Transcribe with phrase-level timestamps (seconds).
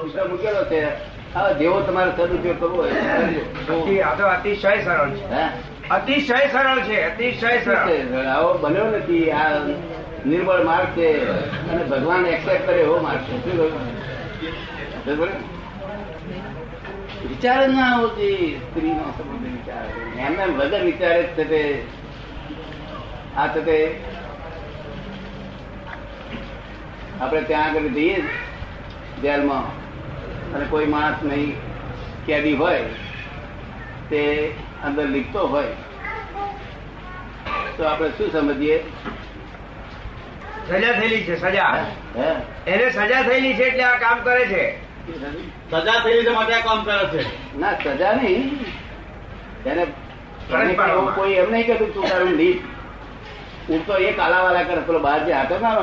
[0.00, 0.84] સૂત્ર મૂકેલો છે.
[1.34, 5.88] હવે જેવો તમારે સદુપયોગ કરવો હોય આ તો અતિશય સરળ છે.
[5.88, 8.26] અતિશય સરળ છે અતિશય સરળ.
[8.26, 9.58] આવો બન્યો નથી આ
[10.26, 11.28] નિર્બળ માર્ગ છે.
[11.68, 13.36] અને ભગવાન એક્સેપ્ટ કરે એવો માર્ગ છે.
[13.44, 13.58] શું
[15.04, 15.28] કહ્યું?
[17.28, 19.84] વિચાર જ ના હોતી સ્ત્રીનો સંબંધ વિચાર.
[20.26, 21.84] એમને એમ વગર વિચારે જ છે તે
[23.36, 24.00] આ તે
[27.20, 28.22] આપણે ત્યાં આગળ જઈએ
[29.22, 29.79] જેલમાં.
[30.54, 31.56] અને કોઈ માણસ નહીં
[32.26, 32.82] કેદી હોય
[34.10, 34.20] તે
[34.84, 35.74] અંદર લીખતો હોય.
[37.76, 38.76] તો આપણે શું સમજીએ?
[40.68, 41.86] સજા થયેલી છે સજા.
[42.66, 44.64] એને સજા થયેલી છે એટલે આ કામ કરે છે?
[45.70, 47.22] સજા થયેલી છે માટે આ કામ કરે છે.
[47.60, 48.42] ના સજા નહીં.
[49.66, 49.84] એને
[51.16, 52.60] કોઈ એમ નહીં કહેતું તું તારું લીપ.
[53.86, 54.80] તો એ કાલાવાલા કરે.
[54.86, 55.74] પેલો બહાર જે હાથો ના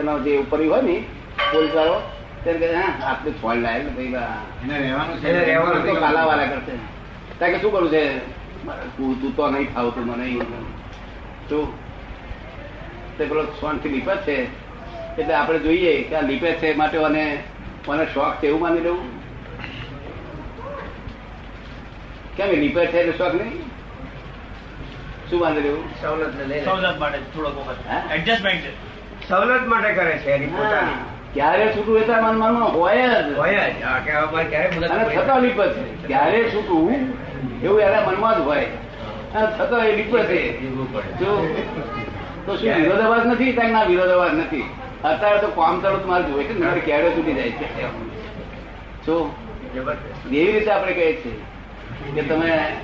[0.00, 0.96] એનો જે ઉપર હોય ને
[1.52, 1.96] પોલીસ વાળો
[2.44, 4.14] તેને કહે હા આપણે લાયેલ ભાઈ
[4.64, 6.74] એને રહેવાનું એને રહેવાનું તો કાલાવાલા કરશે.
[7.38, 8.02] ત્યાં કે શું કરું છે?
[8.96, 10.26] તું તું નહીં ફાવતું મને
[11.48, 11.64] શું
[13.18, 14.36] તે પેલો શ્વાનથી લીપે છે.
[15.18, 17.24] એટલે આપણે જોઈએ કે આ લીપે છે માટે મને
[17.88, 19.08] મને શોખ છે એવું માની લેવું?
[22.36, 23.56] કેમ લીપે છે એટલે શોખ નહીં?
[25.30, 25.84] શું માની લેવું?
[26.00, 26.32] સવલત
[26.64, 27.80] સવલત માટે થોડોક વખત.
[28.18, 28.64] એડજસ્ટમેન્ટ
[29.28, 30.98] સવલત માટે કરે છે એની પોતાની.
[31.34, 33.38] ક્યારે છૂટવું એ તારા મનમાં હોય જ.
[33.38, 33.82] હોય જ.
[34.84, 36.06] અને થતો લીપ છે.
[36.06, 36.94] ક્યારે છૂટવું
[37.62, 38.64] એવું એના મનમાં જ હોય.
[39.34, 40.60] અને થતો એ લીપ છે.
[40.60, 41.56] જો
[42.46, 43.52] તો શું વિરોધાભાસ નથી?
[43.52, 44.64] ત્યાં ના વિરોધાભાસ નથી.
[45.04, 47.82] અત્યારે તો કામ ચાલુ મારે જોઈએ છે મારે ક્યારે છૂટી જાય છે?
[49.06, 49.34] જો.
[50.32, 51.40] એવી રીતે આપણે કહીએ છીએ
[52.14, 52.76] કે તમે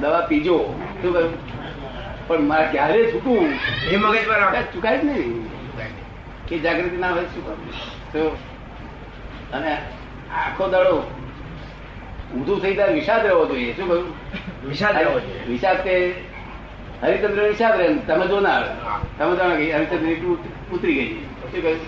[0.00, 0.58] દવા પીજો.
[1.02, 1.32] શું કહ્યું?
[2.28, 3.48] પણ મારે ક્યારે છૂટવું
[3.90, 4.58] એ મગજમાં રાખે.
[4.58, 5.46] કદાચ ચુકાય જ નહીં.
[6.48, 7.46] કે જાગૃતિ ના હોય શું?
[8.12, 8.36] તો
[9.52, 9.72] અને
[10.34, 10.96] આખો દાડો
[12.34, 13.76] ઊંધું થઈ જાય વિષાદ રહેવો જોઈએ.
[13.76, 14.68] શું કહ્યું?
[14.68, 15.44] વિષાદ રહેવો જોઈએ.
[15.48, 16.14] વિષાદ કે
[17.02, 18.68] હરિચંદ્ર વિષાદ રહે તમે જો ના આવે.
[19.18, 20.12] તમે જાણો કે હરિચંદ્ર
[20.72, 21.80] ઉતરી ગઈ શું કહ્યું?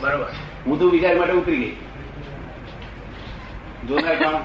[0.00, 0.26] બરોબર.
[0.66, 1.76] ઊંધું વિચાર માટે ઉતરી ગઈ.
[3.88, 4.40] જોનાર કોણ?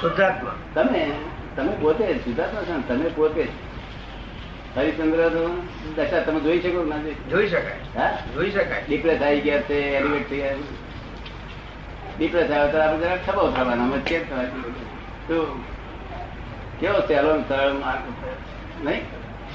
[0.00, 0.54] શુદ્ધાત્મા.
[0.74, 1.10] તમે
[1.56, 3.48] તમે પોતે શુદ્ધાત્મા છો તમે પોતે જ.
[4.76, 5.32] હરિચંદ્ર
[5.96, 6.98] દશા તમે જોઈ શકો ના
[7.30, 7.48] જોઈ?
[7.48, 7.80] શકાય.
[7.96, 8.18] હા?
[8.34, 8.82] જોઈ શકાય.
[8.88, 10.54] ડિપ્રેસ આવી ગયા છે એલિવેટ થઈ ગયા
[12.18, 14.44] ડિપ્રેસ આવ્યો તો આપણે જરાક ખબર થવાના અમે ચેક થવા
[16.80, 18.02] કેવો સહેલો સરળ માર્ગ
[18.84, 19.02] નહીં?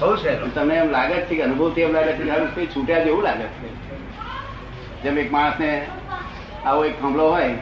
[0.00, 0.46] બહુ સહેલો.
[0.54, 3.68] તમને એમ લાગે છે કે અનુભવથી એમ લાગે છે કે કંઈ છૂટ્યા જેવું લાગે છે.
[5.02, 5.70] જેમ એક માણસને
[6.64, 7.52] આવો એક થાંભલો હોય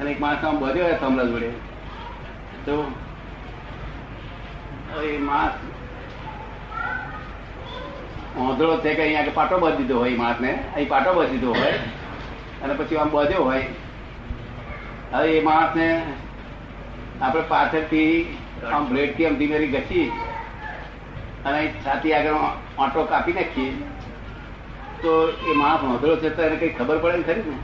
[0.00, 1.50] અને એક માણસ આમ બધ્યો હોય થાંભલા જોડે.
[2.66, 2.74] તો
[5.02, 5.52] એ માણસ
[8.46, 10.50] ઓંધળો તે કે અહીંયા પાટો બાંધી દીધો હોય માણસને.
[10.76, 11.74] અહીં પાટો બાંધી દીધો હોય
[12.62, 13.66] અને પછી આમ બાંધ્યો હોય.
[15.12, 15.86] હવે એ માણસને
[17.22, 18.10] આપણે પાછળથી
[18.72, 20.08] આમ બ્લેડથી આમ ધીમે ઘસી
[21.44, 23.72] અને છાતી આગળ આંટો કાપી નાખીએ.
[25.02, 25.12] તો
[25.50, 27.56] એ માણસ નોંધળો છે તો એને કઈ ખબર પડે ને ખરી ને?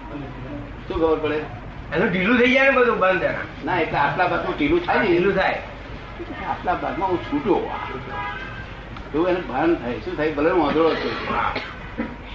[0.88, 1.38] શું ખબર પડે?
[1.94, 3.24] એનું ઢીલું થઈ જાય ને બધું બંધ
[3.64, 5.06] ના એટલે આટલા ભાગમાં ઢીલું થાય ને?
[5.06, 5.58] ઢીલું થાય.
[6.50, 7.62] આટલા ભાગમાં હું છૂટ્યો
[9.14, 10.00] એવું એને ભાન થાય.
[10.00, 10.32] શું થાય?
[10.32, 11.10] ભલે વાંધો છે.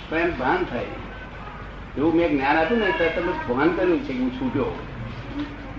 [0.10, 0.86] પણ એને ભાન થાય.
[1.98, 4.64] એવું મેં જ્ઞાન આપ્યું ને ત્યારે તમે ભાન કર્યું છે કે હું છૂટ્યો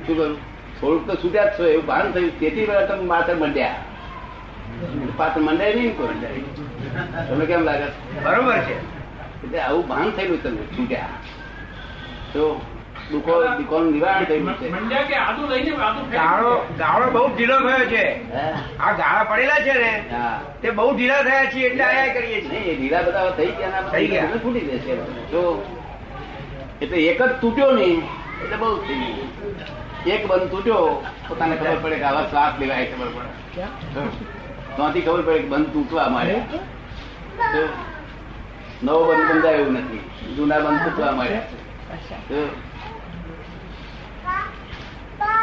[0.06, 0.37] શું કરું?
[0.81, 1.66] થોડુંક તો છૂટ્યા જ છો.
[1.66, 2.41] એવું ભાન થયું.
[2.41, 3.75] તેથી પેલા તમે માથે મંડ્યા.
[5.16, 6.09] પાછળ મંડાય નહીં કોઈ?
[6.09, 7.88] મંડાય તમે કેમ લાગે?
[8.25, 8.78] બરોબર છે.
[9.44, 11.09] એટલે આવું ભાન થયેલું તમને છૂટ્યા.
[12.32, 12.61] તો
[13.12, 14.37] દુઃખો દુઃખોનું નિવારણ છે.
[16.15, 18.04] ગાળો બહુ ઢીલો થયો છે.
[18.84, 19.93] આ ગાળા પડેલા છે ને
[20.62, 22.72] તે બહુ ઢીલા થયા છે એટલે આયા કરીએ છીએ.
[22.78, 24.38] ઢીલા બધા થઈ ગયા થઈ ગયા.
[24.44, 24.94] ફૂટી જશે
[25.32, 25.43] જો
[26.82, 28.00] એટલે એક જ તૂટ્યો નહીં
[28.43, 29.28] એટલે બહુ થઈ ગયું.
[30.15, 30.84] એક બંધ તૂટ્યો
[31.28, 33.31] પોતાને ખબર પડે કે આવા શ્વાસ લેવાય ખબર પડે.
[34.76, 36.37] ત્યાંથી ખબર પડે કે બંધ તૂટવા માંડે.
[38.84, 40.03] નવો બંધ બંધાય એવું નથી.
[40.37, 41.38] જૂના બંધ તૂટવા માટે
[42.28, 42.38] તો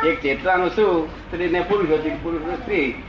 [0.06, 3.04] એક ચેતવાનું શું સ્ત્રી ને પુરુષ હતી પુરુષ સ્ત્રી.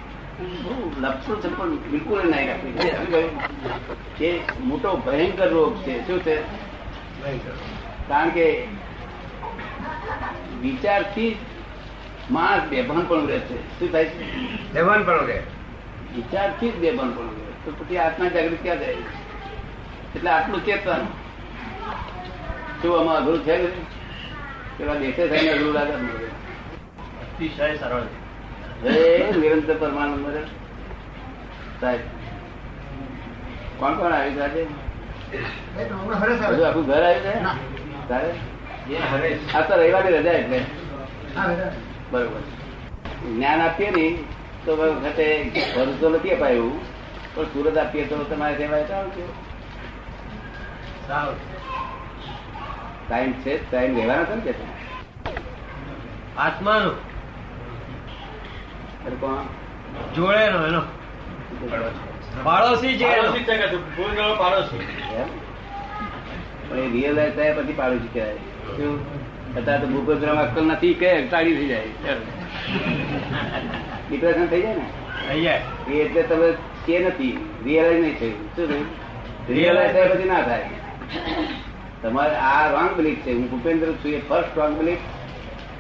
[1.00, 6.06] લપસું છે પણ બિલકુલ નહીં રાખવી એ મોટો ભયંકર રોગ છે.
[6.06, 6.37] શું છે?
[8.08, 8.67] કારણ કે
[10.62, 11.37] વિચારથી
[12.31, 13.81] માણસ બેભાન પણ રહે છે.
[13.81, 14.25] શું થાય છે?
[14.73, 15.43] બેભાન પણ રે
[16.17, 17.52] વિચારથી જ બેભાન પણ રહે.
[17.64, 18.93] તો પછી આત્મા જાગૃતિ ક્યાં જાય?
[20.17, 21.05] એટલે આટલું ચેતન.
[22.82, 23.69] શું આમાં અઘરું છે
[24.79, 26.28] પેલા દેશે થઈને અઘરું લાગે.
[27.38, 28.06] અતિશય સરળ
[28.82, 28.94] છે.
[29.40, 30.38] નિરંતર પરમાનંદ
[31.81, 32.00] સાહેબ
[33.79, 34.62] કોણ કોણ આવ્યું છે?
[35.35, 37.23] આજે આખું ઘર આવી
[38.90, 39.43] છે હરેશ.
[39.55, 40.61] આ તો રવિવારની રજા એટલે
[42.11, 42.43] બરોબર.
[43.26, 44.06] જ્ઞાન આપીએ ને
[44.64, 45.26] તો વખતે
[45.75, 46.75] ભરૂચ તો નથી અપાયું.
[47.34, 48.94] પણ સુરત આપીએ તો તમારે રહેવાય તો
[51.08, 51.38] સારું.
[53.08, 54.52] ટાઈમ છે ટાઈમ રહેવાનો છે ને કે?
[56.38, 56.93] આત્માનો.
[59.16, 59.44] કોણ
[60.14, 60.82] જોડેનો એનો
[62.44, 64.78] પાડોશી છે પાડોશી છે કે ભૂલ ગયો પાડોશી.
[66.69, 68.34] પણ રિયલાઇઝ થયા પછી પાડોશી કહેવાય.
[69.56, 72.14] અત્યારે તો ભૂપેન્દ્રમાં અક્કલ નથી કે ટાળી થઈ જાય.
[74.10, 74.87] ડિપ્રેશન થઈ જાય ને?
[75.28, 75.46] થઈ
[75.94, 76.52] એ એટલે તમે
[76.87, 77.50] કે નથી.
[77.64, 78.56] રિયલાઇઝ નહીં થયું.
[78.56, 78.87] શું થયું?
[79.49, 80.69] રિયલાઇઝ થયા પછી ના થાય.
[82.02, 83.32] તમારે આ રોંગ બિલીફ છે.
[83.32, 84.99] હું ભૂપેન્દ્ર છું એ ફર્સ્ટ રોંગ બિલીફ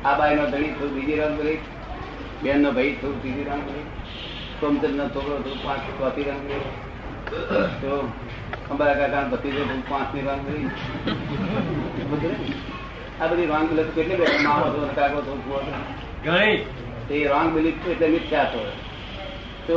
[0.04, 1.58] આ બાઈ નો ધણી છું બીજી રોંગ બિલીફ
[2.42, 3.90] બેન નો ભાઈ થોડું ત્રીજી રોંગ બિલીફ
[4.60, 6.42] સોમચંદ નો છોકરો થોડું પાંચ ચોથી રોંગ
[7.82, 7.92] તો
[8.70, 10.74] અંબારા કાકા નો ભત્રીજો પાંચની રોંગ બિલીફ
[13.20, 15.32] આ બધી રોંગ લખ કેટલી બધી માવો તો કાકો તો.
[16.24, 16.56] ઘણી
[17.10, 18.60] એ રોંગ બિલીફ એટલે મિથ્યા છો.
[19.66, 19.76] તો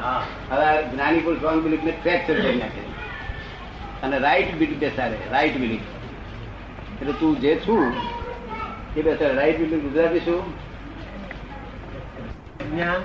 [0.00, 0.20] હા.
[0.50, 2.82] હવે જ્ઞાની પુરુષ રોંગ બિલીફ ને ફ્રેક્ચર કરી નાખે
[4.02, 5.86] અને રાઈટ બિલીફ બેસાડે રાઈટ બિલીફ.
[7.00, 7.84] એટલે તું જે છું
[8.96, 9.34] એ બેસાડે.
[9.40, 10.42] રાઈટ બિલીફ ગુજરાતી શું?
[12.70, 13.00] જ્ઞાન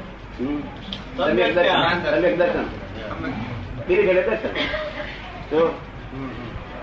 [1.18, 1.82] સમ્યક દર્શન
[2.12, 2.66] સમ્યક દર્શન.
[3.88, 4.54] બિલીફ એટલે દર્શન.
[5.50, 5.60] તો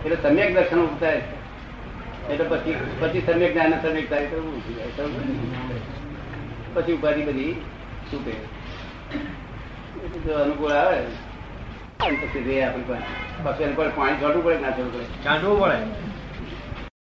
[0.04, 1.22] એટલે સમ્યક દર્શન ઉભું થાય.
[2.30, 4.38] એટલે પછી પછી સમ્યક જ્ઞાન સમ્યક થાય તો?
[6.74, 7.54] પછી ઉપાધિ બધી
[10.26, 10.98] જો અનુકૂળ આવે
[12.20, 13.08] પછી રે આપણી પાસે.
[13.44, 15.06] પછી પાણી છોડવું પડે ના છોડવું પડે.
[15.24, 15.78] છાંટવું પડે.